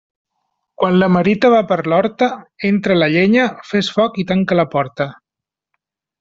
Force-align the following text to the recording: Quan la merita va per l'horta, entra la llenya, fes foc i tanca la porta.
Quan 0.83 0.95
la 1.01 1.09
merita 1.15 1.51
va 1.55 1.59
per 1.71 1.77
l'horta, 1.93 2.29
entra 2.71 2.97
la 3.01 3.11
llenya, 3.17 3.45
fes 3.73 3.91
foc 3.99 4.19
i 4.25 4.27
tanca 4.33 4.59
la 4.61 4.67
porta. 4.75 5.09